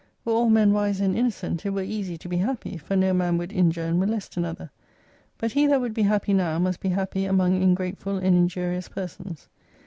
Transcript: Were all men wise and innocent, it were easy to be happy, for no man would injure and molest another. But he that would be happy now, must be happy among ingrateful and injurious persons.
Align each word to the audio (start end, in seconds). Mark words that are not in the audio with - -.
Were 0.25 0.33
all 0.33 0.49
men 0.49 0.73
wise 0.73 0.99
and 0.99 1.15
innocent, 1.15 1.63
it 1.63 1.69
were 1.69 1.83
easy 1.83 2.17
to 2.17 2.27
be 2.27 2.37
happy, 2.37 2.75
for 2.75 2.95
no 2.95 3.13
man 3.13 3.37
would 3.37 3.53
injure 3.53 3.85
and 3.85 3.99
molest 3.99 4.35
another. 4.35 4.71
But 5.37 5.51
he 5.51 5.67
that 5.67 5.79
would 5.79 5.93
be 5.93 6.01
happy 6.01 6.33
now, 6.33 6.57
must 6.57 6.79
be 6.79 6.89
happy 6.89 7.25
among 7.25 7.61
ingrateful 7.61 8.17
and 8.17 8.35
injurious 8.35 8.89
persons. 8.89 9.47